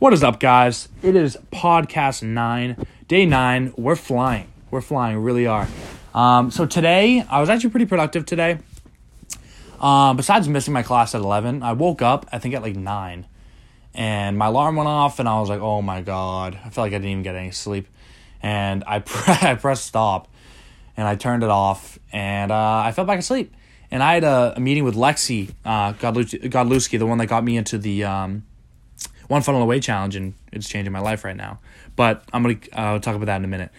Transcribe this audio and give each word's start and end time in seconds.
What 0.00 0.14
is 0.14 0.24
up, 0.24 0.40
guys? 0.40 0.88
It 1.02 1.14
is 1.14 1.36
podcast 1.52 2.22
nine, 2.22 2.86
day 3.06 3.26
nine. 3.26 3.74
We're 3.76 3.96
flying. 3.96 4.50
We're 4.70 4.80
flying, 4.80 5.18
really 5.18 5.46
are. 5.46 5.68
Um, 6.14 6.50
so 6.50 6.64
today, 6.64 7.22
I 7.28 7.38
was 7.38 7.50
actually 7.50 7.68
pretty 7.68 7.84
productive 7.84 8.24
today. 8.24 8.60
Um, 9.78 10.16
besides 10.16 10.48
missing 10.48 10.72
my 10.72 10.82
class 10.82 11.14
at 11.14 11.20
11, 11.20 11.62
I 11.62 11.74
woke 11.74 12.00
up, 12.00 12.26
I 12.32 12.38
think, 12.38 12.54
at 12.54 12.62
like 12.62 12.76
9. 12.76 13.26
And 13.92 14.38
my 14.38 14.46
alarm 14.46 14.76
went 14.76 14.88
off, 14.88 15.18
and 15.18 15.28
I 15.28 15.38
was 15.38 15.50
like, 15.50 15.60
oh 15.60 15.82
my 15.82 16.00
God. 16.00 16.58
I 16.64 16.70
felt 16.70 16.86
like 16.86 16.94
I 16.94 16.96
didn't 16.96 17.10
even 17.10 17.22
get 17.22 17.34
any 17.34 17.50
sleep. 17.50 17.86
And 18.42 18.82
I, 18.86 18.98
pre- 19.04 19.50
I 19.50 19.54
pressed 19.54 19.84
stop, 19.84 20.28
and 20.96 21.06
I 21.06 21.14
turned 21.14 21.42
it 21.42 21.50
off, 21.50 21.98
and 22.10 22.50
uh, 22.50 22.82
I 22.86 22.92
fell 22.92 23.04
back 23.04 23.18
asleep. 23.18 23.54
And 23.90 24.02
I 24.02 24.14
had 24.14 24.24
a, 24.24 24.54
a 24.56 24.60
meeting 24.60 24.84
with 24.84 24.94
Lexi 24.94 25.52
uh, 25.62 25.92
Godlewski, 25.92 26.98
the 26.98 27.04
one 27.04 27.18
that 27.18 27.26
got 27.26 27.44
me 27.44 27.58
into 27.58 27.76
the. 27.76 28.04
Um, 28.04 28.44
one 29.30 29.42
funnel 29.42 29.62
away 29.62 29.78
challenge, 29.78 30.16
and 30.16 30.34
it's 30.52 30.68
changing 30.68 30.92
my 30.92 30.98
life 30.98 31.24
right 31.24 31.36
now. 31.36 31.60
But 31.94 32.24
I'm 32.32 32.42
gonna 32.42 32.58
uh, 32.72 32.98
talk 32.98 33.14
about 33.14 33.26
that 33.26 33.36
in 33.36 33.44
a 33.44 33.48
minute. 33.48 33.70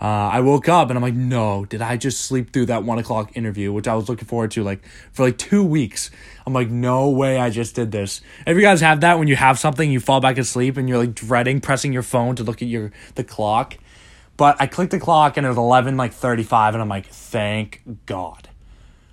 Uh, 0.00 0.30
I 0.32 0.40
woke 0.40 0.66
up 0.68 0.88
and 0.88 0.96
I'm 0.96 1.02
like, 1.02 1.14
no, 1.14 1.66
did 1.66 1.82
I 1.82 1.98
just 1.98 2.22
sleep 2.22 2.54
through 2.54 2.66
that 2.66 2.84
one 2.84 2.98
o'clock 2.98 3.36
interview, 3.36 3.70
which 3.70 3.86
I 3.86 3.94
was 3.94 4.08
looking 4.08 4.26
forward 4.26 4.52
to 4.52 4.62
like 4.62 4.82
for 5.12 5.26
like 5.26 5.36
two 5.36 5.62
weeks? 5.64 6.10
I'm 6.46 6.54
like, 6.54 6.70
no 6.70 7.10
way, 7.10 7.38
I 7.38 7.50
just 7.50 7.74
did 7.74 7.90
this. 7.90 8.22
If 8.46 8.56
you 8.56 8.62
guys 8.62 8.80
have 8.80 9.00
that 9.02 9.18
when 9.18 9.28
you 9.28 9.36
have 9.36 9.58
something, 9.58 9.90
you 9.90 10.00
fall 10.00 10.20
back 10.20 10.38
asleep 10.38 10.78
and 10.78 10.88
you're 10.88 10.96
like 10.96 11.14
dreading 11.14 11.60
pressing 11.60 11.92
your 11.92 12.02
phone 12.02 12.36
to 12.36 12.44
look 12.44 12.62
at 12.62 12.68
your 12.68 12.92
the 13.16 13.24
clock. 13.24 13.76
But 14.38 14.56
I 14.58 14.68
clicked 14.68 14.92
the 14.92 15.00
clock 15.00 15.36
and 15.36 15.44
it 15.44 15.50
was 15.50 15.58
eleven 15.58 15.96
like 15.96 16.12
thirty 16.12 16.44
five, 16.44 16.74
and 16.74 16.80
I'm 16.80 16.88
like, 16.88 17.06
thank 17.06 17.82
God. 18.06 18.48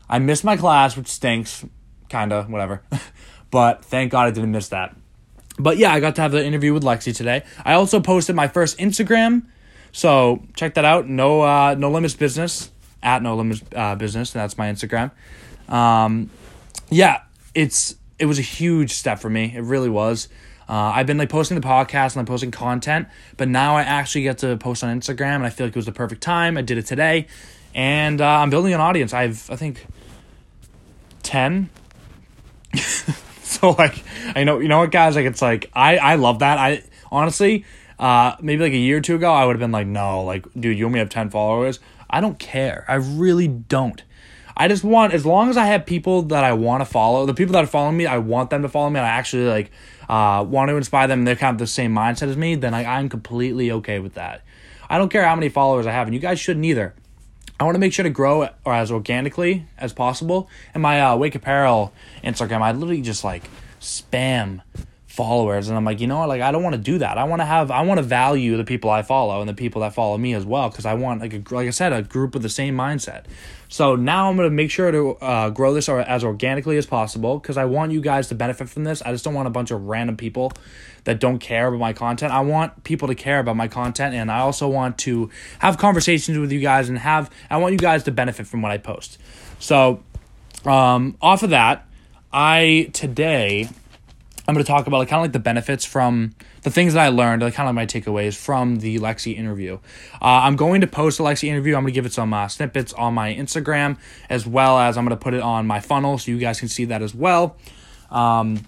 I 0.08 0.20
missed 0.20 0.46
my 0.46 0.56
class, 0.56 0.96
which 0.96 1.08
stinks, 1.08 1.66
kinda, 2.08 2.44
whatever. 2.44 2.84
but 3.52 3.84
thank 3.84 4.12
God 4.12 4.28
I 4.28 4.32
didn't 4.32 4.52
miss 4.52 4.70
that. 4.70 4.96
But 5.58 5.78
yeah, 5.78 5.92
I 5.94 6.00
got 6.00 6.16
to 6.16 6.22
have 6.22 6.32
the 6.32 6.46
interview 6.46 6.74
with 6.74 6.84
Lexi 6.84 7.16
today. 7.16 7.44
I 7.66 7.74
also 7.74 8.00
posted 8.00 8.36
my 8.36 8.48
first 8.48 8.78
Instagram, 8.78 9.44
so 9.92 10.44
check 10.56 10.76
that 10.76 10.86
out. 10.86 11.08
No, 11.08 11.42
uh, 11.42 11.76
no 11.78 11.90
limits 11.90 12.14
business 12.14 12.72
at 13.02 13.22
no 13.24 13.36
limits 13.36 13.64
uh, 13.76 13.96
business. 13.96 14.32
That's 14.32 14.58
my 14.58 14.72
Instagram. 14.72 15.12
Um, 15.68 16.30
yeah, 16.90 17.22
it's 17.56 17.96
it 18.20 18.26
was 18.26 18.40
a 18.40 18.44
huge 18.44 18.92
step 18.92 19.20
for 19.20 19.30
me. 19.30 19.54
It 19.56 19.62
really 19.62 19.90
was. 19.90 20.30
Uh, 20.70 20.92
I've 20.96 21.08
been 21.08 21.18
like 21.18 21.30
posting 21.30 21.60
the 21.60 21.66
podcast 21.66 22.14
and 22.14 22.18
I'm 22.18 22.26
posting 22.26 22.52
content, 22.52 23.08
but 23.38 23.48
now 23.48 23.78
I 23.78 23.84
actually 23.84 24.24
get 24.24 24.40
to 24.40 24.58
post 24.58 24.84
on 24.84 25.00
Instagram, 25.00 25.36
and 25.36 25.46
I 25.46 25.50
feel 25.50 25.68
like 25.68 25.76
it 25.76 25.78
was 25.78 25.86
the 25.86 25.92
perfect 25.92 26.22
time. 26.22 26.58
I 26.58 26.62
did 26.62 26.78
it 26.78 26.86
today, 26.86 27.28
and 27.74 28.20
uh, 28.20 28.26
I'm 28.26 28.50
building 28.50 28.74
an 28.74 28.82
audience. 28.82 29.14
I've 29.14 29.50
I 29.50 29.56
think 29.56 29.86
ten. 31.24 31.70
so 33.62 33.72
like 33.72 34.04
I 34.36 34.44
know 34.44 34.60
you 34.60 34.68
know 34.68 34.80
what 34.80 34.92
guys? 34.92 35.16
Like 35.16 35.26
it's 35.26 35.42
like 35.42 35.70
I 35.74 35.98
I 35.98 36.16
love 36.16 36.40
that. 36.40 36.58
I 36.58 36.84
honestly 37.12 37.66
uh 38.00 38.36
maybe 38.42 38.64
like 38.64 38.74
a 38.74 38.78
year 38.78 38.98
or 38.98 39.02
two 39.02 39.16
ago 39.16 39.32
I 39.32 39.46
would 39.46 39.56
have 39.56 39.60
been 39.60 39.72
like 39.72 39.88
no 39.88 40.24
like 40.24 40.46
dude 40.54 40.78
you 40.78 40.86
only 40.86 41.00
have 41.00 41.10
10 41.10 41.30
followers. 41.30 41.80
I 42.10 42.22
don't 42.22 42.38
care. 42.40 42.86
I 42.88 42.96
really 42.96 43.48
don't. 43.48 44.04
I 44.56 44.68
just 44.68 44.84
want 44.84 45.14
as 45.14 45.26
long 45.26 45.50
as 45.50 45.58
I 45.58 45.66
have 45.66 45.86
people 45.86 46.24
that 46.24 46.44
I 46.44 46.54
want 46.54 46.82
to 46.82 46.86
follow 46.86 47.26
the 47.26 47.34
people 47.34 47.54
that 47.54 47.64
are 47.64 47.68
following 47.68 47.98
me 47.98 48.06
I 48.06 48.18
want 48.20 48.50
them 48.50 48.62
to 48.62 48.70
follow 48.70 48.90
me 48.90 49.00
and 49.00 49.08
I 49.08 49.12
actually 49.12 49.46
like 49.46 49.72
uh 50.10 50.46
want 50.48 50.70
to 50.70 50.76
inspire 50.76 51.08
them 51.08 51.20
and 51.20 51.28
they're 51.28 51.36
kind 51.36 51.56
of 51.56 51.60
the 51.60 51.68
same 51.68 51.94
mindset 51.94 52.30
as 52.30 52.38
me 52.38 52.56
then 52.56 52.72
like 52.74 52.88
I'm 52.88 53.10
completely 53.10 53.72
okay 53.72 54.00
with 54.00 54.14
that. 54.16 54.44
I 54.90 54.98
don't 54.98 55.10
care 55.10 55.26
how 55.26 55.36
many 55.36 55.50
followers 55.50 55.86
I 55.86 55.92
have 55.92 56.08
and 56.08 56.14
you 56.14 56.20
guys 56.20 56.40
shouldn't 56.40 56.66
either 56.66 56.96
I 57.60 57.64
want 57.64 57.76
to 57.76 57.80
make 57.80 57.94
sure 57.94 58.04
to 58.04 58.10
grow 58.10 58.50
or 58.66 58.74
as 58.74 58.92
organically 58.92 59.66
as 59.78 59.92
possible. 59.94 60.50
And 60.74 60.84
my 60.84 61.02
uh, 61.02 61.16
Wake 61.18 61.34
Apparel 61.34 61.92
Instagram, 62.24 62.62
I 62.62 62.72
literally 62.72 63.02
just 63.02 63.24
like 63.24 63.50
spam 63.80 64.62
followers, 65.18 65.68
and 65.68 65.76
I'm 65.76 65.84
like, 65.84 66.00
you 66.00 66.08
know 66.08 66.20
what? 66.20 66.30
Like, 66.30 66.42
I 66.42 66.52
don't 66.52 66.64
want 66.64 66.76
to 66.76 66.82
do 66.82 67.00
that. 67.00 67.18
I 67.18 67.24
want 67.26 67.42
to 67.42 67.46
have, 67.46 67.72
I 67.72 67.82
want 67.82 67.98
to 67.98 68.04
value 68.04 68.56
the 68.56 68.64
people 68.64 68.90
I 68.90 69.02
follow 69.02 69.42
and 69.42 69.50
the 69.50 69.54
people 69.54 69.82
that 69.82 69.94
follow 69.94 70.18
me 70.18 70.34
as 70.36 70.46
well, 70.46 70.70
because 70.70 70.86
I 70.86 70.94
want 70.94 71.20
like 71.20 71.34
a, 71.34 71.44
like 71.54 71.68
I 71.68 71.72
said, 71.72 71.92
a 71.92 72.04
group 72.04 72.36
with 72.36 72.44
the 72.44 72.50
same 72.50 72.78
mindset. 72.78 73.26
So 73.68 73.96
now 73.98 74.30
I'm 74.30 74.38
gonna 74.38 74.50
make 74.52 74.72
sure 74.72 74.92
to 74.92 75.16
uh, 75.16 75.50
grow 75.50 75.74
this 75.74 75.90
as 75.90 76.24
organically 76.24 76.78
as 76.78 76.86
possible, 76.86 77.40
because 77.40 77.58
I 77.58 77.66
want 77.66 77.92
you 77.92 78.00
guys 78.00 78.30
to 78.30 78.36
benefit 78.36 78.70
from 78.70 78.86
this. 78.86 79.02
I 79.02 79.12
just 79.12 79.26
don't 79.26 79.34
want 79.34 79.48
a 79.48 79.52
bunch 79.52 79.72
of 79.72 79.88
random 79.88 80.16
people 80.16 80.54
that 81.06 81.20
don't 81.20 81.40
care 81.40 81.68
about 81.68 81.80
my 81.80 81.94
content. 81.94 82.32
I 82.32 82.42
want 82.42 82.84
people 82.84 83.08
to 83.08 83.16
care 83.16 83.40
about 83.40 83.56
my 83.56 83.68
content 83.68 84.14
and 84.14 84.32
I 84.32 84.40
also 84.40 84.68
want 84.68 85.00
to 85.00 85.32
have 85.60 85.78
conversations 85.78 86.38
with 86.38 86.52
you 86.52 86.60
guys 86.60 86.90
and 86.90 86.98
have 87.00 87.32
I 87.50 87.58
want 87.58 87.74
you 87.74 87.80
guys 87.80 88.04
to 88.04 88.12
benefit 88.12 88.46
from 88.46 88.62
what 88.62 88.72
I 88.72 88.78
post. 88.78 89.18
So, 89.60 90.04
um, 90.64 91.18
off 91.22 91.42
of 91.42 91.50
that, 91.50 91.88
I 92.32 92.92
today 92.94 93.70
I'm 94.48 94.54
going 94.54 94.64
to 94.64 94.72
talk 94.72 94.88
about 94.88 95.00
like, 95.00 95.10
kind 95.10 95.20
of 95.20 95.24
like 95.24 95.34
the 95.34 95.40
benefits 95.40 95.84
from 95.84 96.34
the 96.62 96.70
things 96.70 96.94
that 96.94 97.02
I 97.02 97.10
learned, 97.10 97.42
like 97.42 97.54
kind 97.54 97.68
of 97.68 97.76
my 97.76 97.86
takeaways 97.86 98.34
from 98.34 98.78
the 98.78 98.98
Lexi 98.98 99.36
interview. 99.36 99.76
Uh, 100.22 100.42
I'm 100.44 100.56
going 100.56 100.80
to 100.82 100.88
post 100.88 101.20
a 101.20 101.24
Lexi 101.24 101.50
interview. 101.50 101.76
I'm 101.76 101.84
going 101.84 101.92
to 101.92 101.96
give 101.96 102.06
it 102.06 102.14
some 102.14 102.34
uh, 102.34 102.48
snippets 102.48 102.94
on 102.94 103.14
my 103.14 103.34
Instagram 103.34 103.98
as 104.30 104.48
well 104.48 104.80
as 104.80 104.98
I'm 104.98 105.04
going 105.04 105.18
to 105.18 105.22
put 105.22 105.34
it 105.34 105.42
on 105.42 105.68
my 105.68 105.82
funnel 105.82 106.18
so 106.18 106.32
you 106.32 106.38
guys 106.38 106.60
can 106.60 106.70
see 106.70 106.86
that 106.86 107.02
as 107.02 107.14
well. 107.14 107.58
Um, 108.10 108.66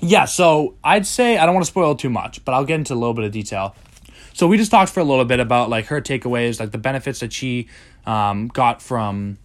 yeah, 0.00 0.24
so 0.24 0.74
I'd 0.82 1.06
say 1.06 1.38
I 1.38 1.46
don't 1.46 1.54
want 1.54 1.66
to 1.66 1.70
spoil 1.70 1.94
too 1.94 2.10
much, 2.10 2.44
but 2.44 2.52
I'll 2.52 2.64
get 2.64 2.74
into 2.74 2.92
a 2.92 2.96
little 2.96 3.14
bit 3.14 3.24
of 3.24 3.30
detail. 3.30 3.76
So 4.32 4.48
we 4.48 4.56
just 4.56 4.72
talked 4.72 4.90
for 4.90 4.98
a 4.98 5.04
little 5.04 5.24
bit 5.24 5.38
about 5.38 5.70
like 5.70 5.86
her 5.86 6.00
takeaways, 6.00 6.58
like 6.58 6.72
the 6.72 6.78
benefits 6.78 7.20
that 7.20 7.32
she 7.32 7.68
um, 8.06 8.48
got 8.48 8.82
from 8.82 9.38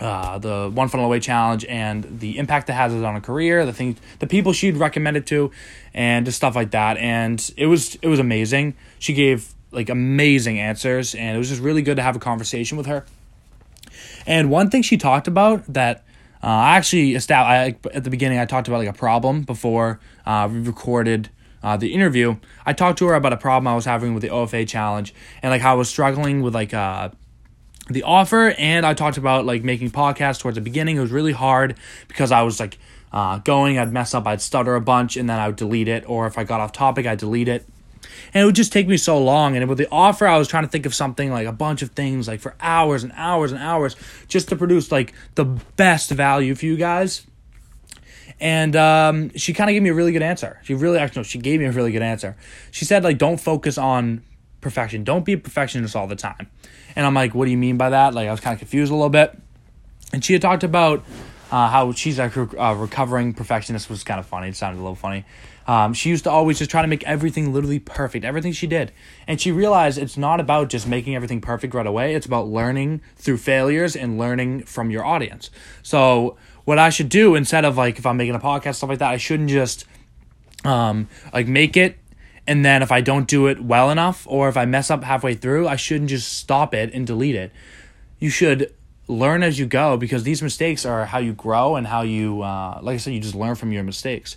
uh, 0.00 0.38
the 0.38 0.70
one 0.72 0.88
funnel 0.88 1.06
away 1.06 1.20
challenge 1.20 1.64
and 1.64 2.20
the 2.20 2.38
impact 2.38 2.66
that 2.66 2.74
has 2.74 2.92
on 2.92 3.14
her 3.14 3.20
career, 3.20 3.64
the 3.64 3.72
things, 3.72 3.98
the 4.18 4.26
people 4.26 4.52
she'd 4.52 4.76
recommend 4.76 5.16
it 5.16 5.26
to, 5.26 5.50
and 5.94 6.26
just 6.26 6.36
stuff 6.36 6.54
like 6.54 6.70
that. 6.72 6.96
And 6.98 7.50
it 7.56 7.66
was 7.66 7.94
it 7.96 8.08
was 8.08 8.18
amazing. 8.18 8.74
She 8.98 9.14
gave 9.14 9.54
like 9.72 9.88
amazing 9.88 10.58
answers, 10.58 11.14
and 11.14 11.34
it 11.34 11.38
was 11.38 11.48
just 11.48 11.62
really 11.62 11.82
good 11.82 11.96
to 11.96 12.02
have 12.02 12.16
a 12.16 12.20
conversation 12.20 12.76
with 12.76 12.86
her. 12.86 13.04
And 14.26 14.50
one 14.50 14.70
thing 14.70 14.82
she 14.82 14.96
talked 14.96 15.28
about 15.28 15.64
that 15.72 16.04
uh, 16.42 16.46
I 16.46 16.76
actually 16.76 17.14
established 17.14 17.86
at 17.92 18.04
the 18.04 18.10
beginning. 18.10 18.38
I 18.38 18.44
talked 18.44 18.68
about 18.68 18.78
like 18.78 18.88
a 18.88 18.92
problem 18.92 19.42
before 19.42 19.98
uh, 20.26 20.48
we 20.50 20.60
recorded 20.60 21.30
uh, 21.62 21.76
the 21.76 21.92
interview. 21.92 22.36
I 22.64 22.72
talked 22.72 22.98
to 22.98 23.06
her 23.06 23.14
about 23.14 23.32
a 23.32 23.36
problem 23.36 23.66
I 23.66 23.74
was 23.74 23.84
having 23.84 24.14
with 24.14 24.22
the 24.22 24.28
OFA 24.28 24.68
challenge 24.68 25.14
and 25.42 25.50
like 25.50 25.62
how 25.62 25.72
I 25.72 25.74
was 25.74 25.88
struggling 25.88 26.42
with 26.42 26.54
like 26.54 26.74
uh, 26.74 27.10
the 27.88 28.02
offer. 28.02 28.54
And 28.58 28.84
I 28.84 28.94
talked 28.94 29.16
about 29.16 29.44
like 29.44 29.62
making 29.64 29.90
podcasts 29.90 30.40
towards 30.40 30.56
the 30.56 30.60
beginning. 30.60 30.96
It 30.96 31.00
was 31.00 31.10
really 31.10 31.32
hard 31.32 31.76
because 32.08 32.32
I 32.32 32.42
was 32.42 32.60
like 32.60 32.78
uh, 33.12 33.38
going, 33.38 33.78
I'd 33.78 33.92
mess 33.92 34.14
up, 34.14 34.26
I'd 34.26 34.40
stutter 34.40 34.74
a 34.74 34.80
bunch, 34.80 35.16
and 35.16 35.28
then 35.28 35.38
I 35.38 35.46
would 35.48 35.56
delete 35.56 35.88
it. 35.88 36.08
Or 36.08 36.26
if 36.26 36.38
I 36.38 36.44
got 36.44 36.60
off 36.60 36.72
topic, 36.72 37.06
I'd 37.06 37.18
delete 37.18 37.48
it 37.48 37.66
and 38.34 38.42
it 38.42 38.44
would 38.44 38.54
just 38.54 38.72
take 38.72 38.88
me 38.88 38.96
so 38.96 39.18
long. 39.18 39.56
And 39.56 39.68
with 39.68 39.78
the 39.78 39.88
offer, 39.90 40.26
I 40.26 40.38
was 40.38 40.48
trying 40.48 40.64
to 40.64 40.68
think 40.68 40.86
of 40.86 40.94
something 40.94 41.30
like 41.30 41.46
a 41.46 41.52
bunch 41.52 41.82
of 41.82 41.90
things, 41.90 42.28
like 42.28 42.40
for 42.40 42.54
hours 42.60 43.02
and 43.02 43.12
hours 43.16 43.52
and 43.52 43.60
hours, 43.60 43.96
just 44.28 44.48
to 44.48 44.56
produce 44.56 44.92
like 44.92 45.14
the 45.34 45.44
best 45.44 46.10
value 46.10 46.54
for 46.54 46.66
you 46.66 46.76
guys. 46.76 47.26
And 48.38 48.76
um, 48.76 49.30
she 49.36 49.54
kind 49.54 49.70
of 49.70 49.72
gave 49.72 49.82
me 49.82 49.90
a 49.90 49.94
really 49.94 50.12
good 50.12 50.22
answer. 50.22 50.60
She 50.64 50.74
really, 50.74 50.98
actually, 50.98 51.20
no, 51.20 51.24
she 51.24 51.38
gave 51.38 51.60
me 51.60 51.66
a 51.66 51.72
really 51.72 51.92
good 51.92 52.02
answer. 52.02 52.36
She 52.70 52.84
said, 52.84 53.02
like, 53.02 53.16
don't 53.16 53.40
focus 53.40 53.78
on 53.78 54.22
perfection. 54.60 55.04
Don't 55.04 55.24
be 55.24 55.32
a 55.32 55.38
perfectionist 55.38 55.96
all 55.96 56.06
the 56.06 56.16
time. 56.16 56.50
And 56.96 57.06
I'm 57.06 57.14
like, 57.14 57.34
what 57.34 57.44
do 57.44 57.50
you 57.50 57.58
mean 57.58 57.76
by 57.76 57.90
that? 57.90 58.14
Like, 58.14 58.26
I 58.26 58.30
was 58.30 58.40
kind 58.40 58.54
of 58.54 58.58
confused 58.58 58.90
a 58.90 58.94
little 58.94 59.10
bit. 59.10 59.38
And 60.12 60.24
she 60.24 60.32
had 60.32 60.42
talked 60.42 60.64
about 60.64 61.04
uh, 61.50 61.68
how 61.68 61.92
she's 61.92 62.18
a 62.18 62.24
uh, 62.24 62.74
recovering 62.74 63.34
perfectionist, 63.34 63.88
was 63.88 64.02
kind 64.02 64.18
of 64.18 64.26
funny. 64.26 64.48
It 64.48 64.56
sounded 64.56 64.80
a 64.80 64.82
little 64.82 64.96
funny. 64.96 65.24
Um, 65.66 65.94
she 65.94 66.10
used 66.10 66.24
to 66.24 66.30
always 66.30 66.58
just 66.58 66.70
try 66.70 66.82
to 66.82 66.88
make 66.88 67.02
everything 67.04 67.52
literally 67.52 67.80
perfect, 67.80 68.24
everything 68.24 68.52
she 68.52 68.66
did. 68.66 68.92
And 69.26 69.40
she 69.40 69.50
realized 69.50 69.98
it's 69.98 70.16
not 70.16 70.40
about 70.40 70.68
just 70.68 70.86
making 70.86 71.16
everything 71.16 71.40
perfect 71.40 71.74
right 71.74 71.86
away, 71.86 72.14
it's 72.14 72.26
about 72.26 72.48
learning 72.48 73.00
through 73.16 73.38
failures 73.38 73.96
and 73.96 74.16
learning 74.16 74.62
from 74.64 74.90
your 74.90 75.04
audience. 75.04 75.50
So, 75.82 76.36
what 76.64 76.78
I 76.78 76.90
should 76.90 77.08
do 77.08 77.34
instead 77.34 77.64
of 77.64 77.76
like 77.76 77.98
if 77.98 78.06
I'm 78.06 78.16
making 78.16 78.34
a 78.34 78.40
podcast, 78.40 78.76
stuff 78.76 78.90
like 78.90 79.00
that, 79.00 79.10
I 79.10 79.16
shouldn't 79.16 79.50
just 79.50 79.86
um, 80.64 81.08
like 81.32 81.48
make 81.48 81.76
it 81.76 81.96
and 82.46 82.64
then 82.64 82.82
if 82.82 82.92
I 82.92 83.00
don't 83.00 83.26
do 83.26 83.46
it 83.46 83.60
well 83.60 83.90
enough 83.90 84.26
or 84.28 84.48
if 84.48 84.56
I 84.56 84.64
mess 84.64 84.90
up 84.90 85.02
halfway 85.02 85.34
through, 85.34 85.66
I 85.66 85.76
shouldn't 85.76 86.10
just 86.10 86.32
stop 86.32 86.74
it 86.74 86.92
and 86.94 87.06
delete 87.06 87.34
it. 87.34 87.52
You 88.18 88.30
should 88.30 88.72
learn 89.08 89.42
as 89.42 89.58
you 89.58 89.66
go 89.66 89.96
because 89.96 90.22
these 90.22 90.42
mistakes 90.42 90.84
are 90.84 91.06
how 91.06 91.18
you 91.18 91.32
grow 91.32 91.76
and 91.76 91.86
how 91.86 92.02
you, 92.02 92.42
uh, 92.42 92.78
like 92.82 92.94
I 92.94 92.96
said, 92.98 93.14
you 93.14 93.20
just 93.20 93.34
learn 93.34 93.54
from 93.54 93.72
your 93.72 93.82
mistakes. 93.82 94.36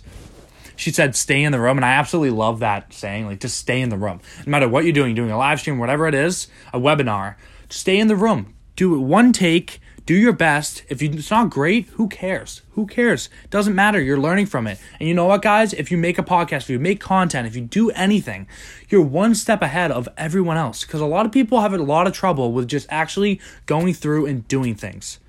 She 0.76 0.90
said 0.90 1.14
stay 1.14 1.42
in 1.42 1.52
the 1.52 1.60
room 1.60 1.76
and 1.76 1.84
i 1.84 1.90
absolutely 1.90 2.30
love 2.30 2.60
that 2.60 2.92
saying 2.94 3.26
like 3.26 3.40
just 3.40 3.58
stay 3.58 3.80
in 3.80 3.90
the 3.90 3.98
room. 3.98 4.20
No 4.46 4.50
matter 4.50 4.68
what 4.68 4.84
you're 4.84 4.94
doing 4.94 5.08
you're 5.14 5.26
doing 5.26 5.30
a 5.30 5.38
live 5.38 5.60
stream 5.60 5.78
whatever 5.78 6.06
it 6.08 6.14
is 6.14 6.48
a 6.72 6.80
webinar 6.80 7.36
stay 7.68 7.98
in 7.98 8.08
the 8.08 8.16
room. 8.16 8.54
Do 8.76 8.94
it 8.94 8.98
one 8.98 9.32
take 9.32 9.80
do 10.10 10.16
your 10.16 10.32
best. 10.32 10.82
If 10.88 11.00
you, 11.00 11.12
it's 11.12 11.30
not 11.30 11.50
great 11.50 11.86
who 11.90 12.08
cares? 12.08 12.62
Who 12.72 12.84
cares? 12.84 13.30
Doesn't 13.48 13.76
matter. 13.76 14.00
You're 14.00 14.18
learning 14.18 14.46
from 14.46 14.66
it. 14.66 14.80
And 14.98 15.08
you 15.08 15.14
know 15.14 15.26
what 15.26 15.40
guys? 15.40 15.72
If 15.72 15.92
you 15.92 15.96
make 15.96 16.18
a 16.18 16.24
podcast 16.24 16.62
if 16.62 16.70
you 16.70 16.80
make 16.80 16.98
content 16.98 17.46
if 17.46 17.54
you 17.54 17.62
do 17.62 17.90
anything 17.90 18.48
you're 18.88 19.02
one 19.02 19.36
step 19.36 19.62
ahead 19.62 19.92
of 19.92 20.08
everyone 20.16 20.56
else. 20.56 20.84
Because 20.84 21.00
a 21.00 21.06
lot 21.06 21.26
of 21.26 21.30
people 21.30 21.60
have 21.60 21.72
a 21.72 21.78
lot 21.78 22.08
of 22.08 22.12
trouble 22.12 22.50
with 22.50 22.66
just 22.66 22.88
actually 22.90 23.40
going 23.66 23.94
through 23.94 24.26
and 24.26 24.48
doing 24.48 24.74
things. 24.74 25.20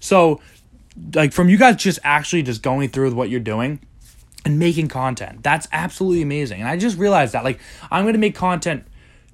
So 0.00 0.42
like 1.14 1.32
from 1.32 1.48
you 1.48 1.56
guys 1.56 1.76
just 1.76 1.98
actually 2.04 2.42
just 2.42 2.60
going 2.60 2.90
through 2.90 3.06
with 3.06 3.14
what 3.14 3.30
you're 3.30 3.40
doing 3.40 3.80
and 4.44 4.58
making 4.58 4.88
content. 4.88 5.44
That's 5.44 5.66
absolutely 5.72 6.20
amazing. 6.20 6.60
And 6.60 6.68
I 6.68 6.76
just 6.76 6.98
realized 6.98 7.32
that 7.32 7.42
like 7.42 7.58
I'm 7.90 8.04
to 8.04 8.18
make 8.18 8.34
content 8.34 8.86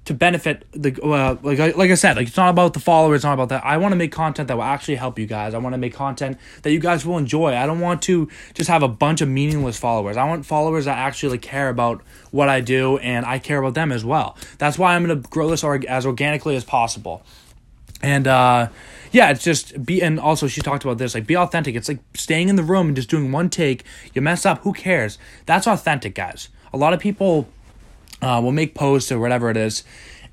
to 0.05 0.13
benefit 0.13 0.65
the 0.73 1.01
uh, 1.01 1.37
like 1.43 1.59
like 1.77 1.91
I 1.91 1.95
said, 1.95 2.17
like 2.17 2.27
it's 2.27 2.37
not 2.37 2.49
about 2.49 2.73
the 2.73 2.79
followers, 2.79 3.17
it's 3.17 3.23
not 3.23 3.33
about 3.33 3.49
that. 3.49 3.63
I 3.65 3.77
want 3.77 3.93
to 3.93 3.95
make 3.95 4.11
content 4.11 4.49
that 4.49 4.55
will 4.55 4.63
actually 4.63 4.95
help 4.95 5.17
you 5.17 5.25
guys. 5.25 5.53
I 5.53 5.59
want 5.59 5.73
to 5.73 5.77
make 5.77 5.93
content 5.93 6.37
that 6.63 6.71
you 6.71 6.79
guys 6.79 7.05
will 7.05 7.17
enjoy. 7.17 7.55
I 7.55 7.65
don't 7.65 7.79
want 7.79 8.01
to 8.03 8.27
just 8.53 8.69
have 8.69 8.83
a 8.83 8.87
bunch 8.87 9.21
of 9.21 9.29
meaningless 9.29 9.77
followers. 9.77 10.17
I 10.17 10.25
want 10.25 10.45
followers 10.45 10.85
that 10.85 10.97
actually 10.97 11.37
care 11.37 11.69
about 11.69 12.01
what 12.31 12.49
I 12.49 12.59
do 12.59 12.97
and 12.97 13.25
I 13.25 13.39
care 13.39 13.59
about 13.59 13.75
them 13.75 13.91
as 13.91 14.03
well. 14.03 14.37
That's 14.57 14.77
why 14.77 14.95
I'm 14.95 15.05
going 15.05 15.21
to 15.21 15.29
grow 15.29 15.49
this 15.49 15.63
org- 15.63 15.85
as 15.85 16.05
organically 16.05 16.55
as 16.55 16.63
possible. 16.63 17.23
And 18.01 18.27
uh 18.27 18.67
yeah, 19.13 19.29
it's 19.29 19.43
just 19.43 19.85
be 19.85 20.01
and 20.01 20.19
also 20.19 20.47
she 20.47 20.61
talked 20.61 20.83
about 20.83 20.97
this 20.97 21.15
like 21.15 21.25
be 21.25 21.37
authentic. 21.37 21.75
It's 21.75 21.87
like 21.87 21.99
staying 22.13 22.49
in 22.49 22.57
the 22.57 22.63
room 22.63 22.87
and 22.87 22.95
just 22.95 23.09
doing 23.09 23.31
one 23.31 23.49
take. 23.49 23.85
You 24.13 24.21
mess 24.21 24.45
up, 24.45 24.59
who 24.63 24.73
cares? 24.73 25.17
That's 25.45 25.67
authentic, 25.67 26.13
guys. 26.13 26.49
A 26.73 26.77
lot 26.77 26.93
of 26.93 26.99
people 26.99 27.47
uh, 28.23 28.39
will 28.41 28.51
make 28.51 28.73
posts 28.73 29.11
or 29.11 29.19
whatever 29.19 29.49
it 29.49 29.57
is, 29.57 29.83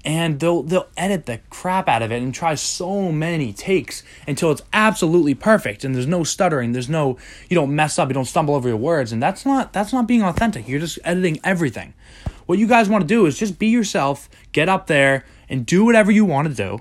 and 0.04 0.40
they'll 0.40 0.62
they'll 0.62 0.88
edit 0.96 1.26
the 1.26 1.40
crap 1.50 1.88
out 1.88 2.02
of 2.02 2.10
it 2.10 2.22
and 2.22 2.34
try 2.34 2.54
so 2.54 3.12
many 3.12 3.52
takes 3.52 4.02
until 4.26 4.50
it's 4.50 4.62
absolutely 4.72 5.34
perfect 5.34 5.84
and 5.84 5.94
there's 5.94 6.06
no 6.06 6.24
stuttering 6.24 6.72
there's 6.72 6.88
no 6.88 7.18
you 7.48 7.54
don't 7.54 7.74
mess 7.74 7.98
up 7.98 8.08
you 8.08 8.14
don't 8.14 8.24
stumble 8.24 8.54
over 8.54 8.68
your 8.68 8.78
words 8.78 9.12
and 9.12 9.22
that's 9.22 9.44
not 9.44 9.72
that's 9.72 9.92
not 9.92 10.06
being 10.06 10.22
authentic. 10.22 10.66
You're 10.68 10.80
just 10.80 10.98
editing 11.04 11.38
everything. 11.44 11.94
What 12.46 12.58
you 12.58 12.66
guys 12.66 12.88
want 12.88 13.02
to 13.02 13.08
do 13.08 13.26
is 13.26 13.38
just 13.38 13.58
be 13.58 13.68
yourself 13.68 14.28
get 14.52 14.68
up 14.68 14.86
there 14.86 15.24
and 15.48 15.66
do 15.66 15.84
whatever 15.84 16.10
you 16.10 16.24
want 16.24 16.48
to 16.48 16.54
do 16.54 16.80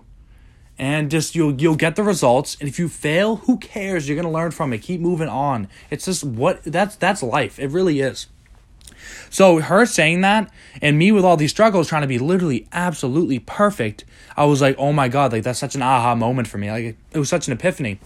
and 0.77 1.11
just 1.11 1.35
you'll 1.35 1.59
you'll 1.59 1.75
get 1.75 1.97
the 1.97 2.03
results 2.03 2.55
and 2.59 2.69
if 2.69 2.79
you 2.79 2.87
fail 2.87 3.37
who 3.37 3.57
cares? 3.57 4.07
You're 4.07 4.21
to 4.21 4.29
learn 4.29 4.51
from 4.51 4.71
it. 4.71 4.77
Keep 4.79 5.01
moving 5.01 5.27
on. 5.27 5.67
It's 5.89 6.05
just 6.05 6.23
what 6.23 6.63
that's 6.63 6.95
that's 6.95 7.21
life. 7.21 7.59
It 7.59 7.67
really 7.67 7.99
is 7.99 8.27
so 9.29 9.59
her 9.59 9.85
saying 9.85 10.21
that 10.21 10.51
and 10.81 10.97
me 10.97 11.11
with 11.11 11.25
all 11.25 11.37
these 11.37 11.51
struggles 11.51 11.87
trying 11.87 12.01
to 12.01 12.07
be 12.07 12.19
literally 12.19 12.67
absolutely 12.71 13.39
perfect, 13.39 14.05
I 14.35 14.45
was 14.45 14.61
like, 14.61 14.75
"Oh 14.77 14.93
my 14.93 15.07
god, 15.07 15.31
like 15.31 15.43
that's 15.43 15.59
such 15.59 15.75
an 15.75 15.81
aha 15.81 16.15
moment 16.15 16.47
for 16.47 16.57
me. 16.57 16.71
Like 16.71 16.97
it 17.11 17.19
was 17.19 17.29
such 17.29 17.47
an 17.47 17.53
epiphany." 17.53 17.99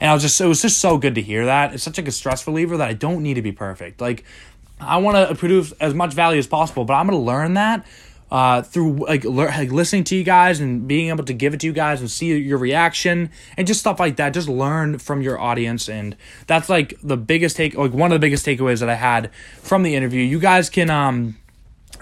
And 0.00 0.10
I 0.10 0.14
was 0.14 0.22
just 0.22 0.40
it 0.40 0.46
was 0.46 0.62
just 0.62 0.78
so 0.78 0.98
good 0.98 1.14
to 1.14 1.22
hear 1.22 1.46
that. 1.46 1.74
It's 1.74 1.82
such 1.82 1.98
like 1.98 2.08
a 2.08 2.12
stress 2.12 2.46
reliever 2.46 2.76
that 2.76 2.88
I 2.88 2.92
don't 2.92 3.22
need 3.22 3.34
to 3.34 3.42
be 3.42 3.52
perfect. 3.52 4.00
Like 4.00 4.24
I 4.80 4.98
want 4.98 5.28
to 5.28 5.34
produce 5.34 5.72
as 5.72 5.94
much 5.94 6.12
value 6.12 6.38
as 6.38 6.46
possible, 6.46 6.84
but 6.84 6.94
I'm 6.94 7.06
going 7.06 7.18
to 7.18 7.24
learn 7.24 7.54
that 7.54 7.86
uh, 8.30 8.62
through 8.62 9.06
like, 9.06 9.24
le- 9.24 9.30
like 9.30 9.70
listening 9.70 10.04
to 10.04 10.16
you 10.16 10.24
guys 10.24 10.60
and 10.60 10.88
being 10.88 11.08
able 11.08 11.24
to 11.24 11.32
give 11.32 11.54
it 11.54 11.60
to 11.60 11.66
you 11.66 11.72
guys 11.72 12.00
and 12.00 12.10
see 12.10 12.36
your 12.36 12.58
reaction 12.58 13.30
and 13.56 13.66
just 13.66 13.80
stuff 13.80 14.00
like 14.00 14.16
that. 14.16 14.30
Just 14.30 14.48
learn 14.48 14.98
from 14.98 15.22
your 15.22 15.38
audience, 15.38 15.88
and 15.88 16.16
that's 16.46 16.68
like 16.68 16.94
the 17.02 17.16
biggest 17.16 17.56
take, 17.56 17.74
like 17.76 17.92
one 17.92 18.10
of 18.10 18.16
the 18.16 18.24
biggest 18.24 18.44
takeaways 18.44 18.80
that 18.80 18.88
I 18.88 18.94
had 18.94 19.30
from 19.60 19.82
the 19.82 19.94
interview. 19.94 20.22
You 20.22 20.38
guys 20.38 20.70
can 20.70 20.90
um. 20.90 21.36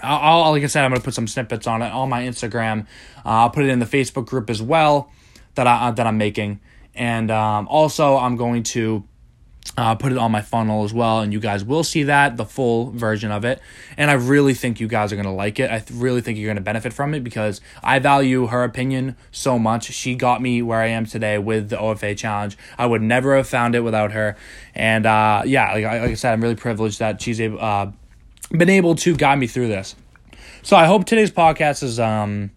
I'll, 0.03 0.43
I'll 0.43 0.51
like 0.51 0.63
I 0.63 0.67
said, 0.67 0.83
I'm 0.83 0.91
gonna 0.91 1.03
put 1.03 1.13
some 1.13 1.27
snippets 1.27 1.67
on 1.67 1.81
it 1.81 1.91
on 1.91 2.09
my 2.09 2.23
Instagram. 2.23 2.81
Uh, 3.25 3.29
I'll 3.29 3.49
put 3.49 3.63
it 3.63 3.69
in 3.69 3.79
the 3.79 3.85
Facebook 3.85 4.25
group 4.25 4.49
as 4.49 4.61
well 4.61 5.09
that 5.55 5.67
I 5.67 5.87
uh, 5.87 5.91
that 5.91 6.05
I'm 6.05 6.17
making, 6.17 6.59
and 6.93 7.31
um, 7.31 7.67
also 7.69 8.17
I'm 8.17 8.35
going 8.35 8.63
to 8.63 9.05
uh, 9.77 9.95
put 9.95 10.11
it 10.11 10.17
on 10.17 10.31
my 10.31 10.41
funnel 10.41 10.83
as 10.83 10.93
well, 10.93 11.19
and 11.19 11.33
you 11.33 11.39
guys 11.39 11.63
will 11.63 11.83
see 11.83 12.03
that 12.03 12.37
the 12.37 12.45
full 12.45 12.91
version 12.91 13.31
of 13.31 13.43
it. 13.43 13.59
And 13.97 14.09
I 14.09 14.13
really 14.13 14.53
think 14.53 14.79
you 14.79 14.87
guys 14.87 15.11
are 15.11 15.15
gonna 15.15 15.33
like 15.33 15.59
it. 15.59 15.69
I 15.69 15.79
th- 15.79 15.99
really 15.99 16.21
think 16.21 16.37
you're 16.37 16.49
gonna 16.49 16.61
benefit 16.61 16.93
from 16.93 17.13
it 17.13 17.23
because 17.23 17.59
I 17.83 17.99
value 17.99 18.47
her 18.47 18.63
opinion 18.63 19.17
so 19.31 19.59
much. 19.59 19.85
She 19.91 20.15
got 20.15 20.41
me 20.41 20.61
where 20.61 20.79
I 20.79 20.87
am 20.87 21.05
today 21.05 21.37
with 21.37 21.69
the 21.69 21.77
OFA 21.77 22.17
challenge. 22.17 22.57
I 22.77 22.85
would 22.85 23.01
never 23.01 23.35
have 23.35 23.47
found 23.47 23.75
it 23.75 23.81
without 23.81 24.13
her. 24.13 24.37
And 24.73 25.05
uh, 25.05 25.43
yeah, 25.45 25.73
like, 25.73 25.83
like, 25.83 26.01
I 26.01 26.13
said, 26.13 26.33
I'm 26.33 26.41
really 26.41 26.55
privileged 26.55 26.99
that 26.99 27.21
she's 27.21 27.41
able, 27.41 27.59
uh, 27.59 27.91
been 28.51 28.69
able 28.69 28.95
to 28.95 29.15
guide 29.15 29.39
me 29.39 29.47
through 29.47 29.67
this. 29.67 29.95
So 30.61 30.77
I 30.77 30.85
hope 30.85 31.05
today's 31.05 31.31
podcast 31.31 31.83
is 31.83 31.99
um 31.99 32.51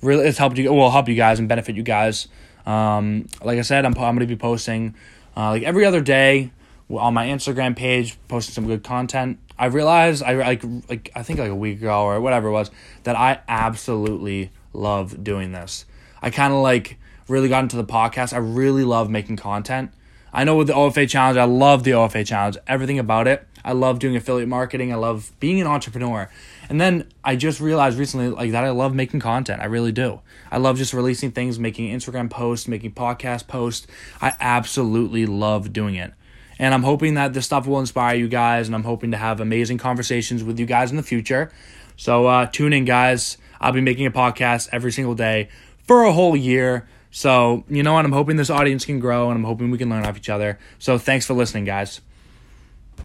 really 0.00 0.26
it's 0.26 0.38
helped 0.38 0.56
you 0.56 0.72
will 0.72 0.90
help 0.90 1.08
you 1.08 1.14
guys 1.14 1.38
and 1.38 1.48
benefit 1.48 1.76
you 1.76 1.82
guys. 1.82 2.28
Um, 2.66 3.26
like 3.42 3.58
I 3.58 3.62
said, 3.62 3.84
I'm 3.84 3.92
I'm 3.98 4.14
gonna 4.14 4.26
be 4.26 4.36
posting 4.36 4.94
uh, 5.38 5.50
like 5.50 5.62
every 5.62 5.84
other 5.84 6.00
day 6.00 6.50
on 6.90 7.14
my 7.14 7.26
Instagram 7.26 7.76
page, 7.76 8.18
posting 8.26 8.52
some 8.52 8.66
good 8.66 8.82
content. 8.82 9.38
I 9.56 9.66
realized 9.66 10.22
I 10.22 10.34
like 10.34 10.64
like 10.88 11.10
I 11.14 11.22
think 11.22 11.38
like 11.38 11.50
a 11.50 11.54
week 11.54 11.78
ago 11.78 12.02
or 12.02 12.20
whatever 12.20 12.48
it 12.48 12.52
was 12.52 12.70
that 13.04 13.16
I 13.16 13.40
absolutely 13.48 14.50
love 14.72 15.22
doing 15.22 15.52
this. 15.52 15.84
I 16.20 16.30
kind 16.30 16.52
of 16.52 16.60
like 16.60 16.98
really 17.28 17.48
got 17.48 17.62
into 17.62 17.76
the 17.76 17.84
podcast. 17.84 18.32
I 18.32 18.38
really 18.38 18.84
love 18.84 19.10
making 19.10 19.36
content. 19.36 19.92
I 20.32 20.44
know 20.44 20.56
with 20.56 20.66
the 20.66 20.74
OFA 20.74 21.08
challenge, 21.08 21.38
I 21.38 21.44
love 21.44 21.84
the 21.84 21.92
OFA 21.92 22.26
challenge, 22.26 22.58
everything 22.66 22.98
about 22.98 23.26
it. 23.26 23.46
I 23.64 23.72
love 23.72 23.98
doing 23.98 24.16
affiliate 24.16 24.48
marketing. 24.48 24.92
I 24.92 24.96
love 24.96 25.32
being 25.40 25.60
an 25.60 25.66
entrepreneur. 25.66 26.30
And 26.68 26.80
then 26.80 27.10
I 27.24 27.36
just 27.36 27.60
realized 27.60 27.98
recently 27.98 28.28
like 28.28 28.52
that 28.52 28.64
I 28.64 28.70
love 28.70 28.94
making 28.94 29.20
content. 29.20 29.60
I 29.60 29.66
really 29.66 29.92
do. 29.92 30.20
I 30.50 30.58
love 30.58 30.76
just 30.76 30.92
releasing 30.92 31.30
things, 31.30 31.58
making 31.58 31.90
Instagram 31.90 32.30
posts, 32.30 32.68
making 32.68 32.92
podcast 32.92 33.46
posts. 33.46 33.86
I 34.20 34.34
absolutely 34.40 35.26
love 35.26 35.72
doing 35.72 35.94
it. 35.94 36.12
And 36.58 36.74
I'm 36.74 36.82
hoping 36.82 37.14
that 37.14 37.34
this 37.34 37.46
stuff 37.46 37.66
will 37.66 37.78
inspire 37.78 38.16
you 38.16 38.28
guys 38.28 38.66
and 38.66 38.74
I'm 38.74 38.84
hoping 38.84 39.12
to 39.12 39.16
have 39.16 39.40
amazing 39.40 39.78
conversations 39.78 40.42
with 40.42 40.58
you 40.58 40.66
guys 40.66 40.90
in 40.90 40.96
the 40.96 41.02
future. 41.02 41.52
So 41.96 42.26
uh, 42.26 42.46
tune 42.46 42.72
in 42.72 42.84
guys. 42.84 43.38
I'll 43.60 43.72
be 43.72 43.80
making 43.80 44.06
a 44.06 44.10
podcast 44.10 44.68
every 44.72 44.92
single 44.92 45.14
day 45.14 45.48
for 45.86 46.04
a 46.04 46.12
whole 46.12 46.36
year. 46.36 46.88
So, 47.10 47.64
you 47.68 47.82
know 47.82 47.94
what? 47.94 48.04
I'm 48.04 48.12
hoping 48.12 48.36
this 48.36 48.50
audience 48.50 48.84
can 48.84 49.00
grow 49.00 49.30
and 49.30 49.38
I'm 49.38 49.44
hoping 49.44 49.70
we 49.70 49.78
can 49.78 49.88
learn 49.88 50.04
off 50.04 50.16
each 50.16 50.28
other. 50.28 50.58
So, 50.78 50.98
thanks 50.98 51.26
for 51.26 51.34
listening, 51.34 51.64
guys. 51.64 52.00